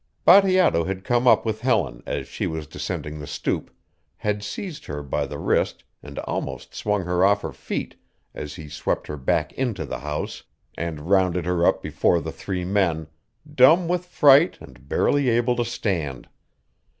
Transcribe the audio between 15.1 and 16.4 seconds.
able to stand.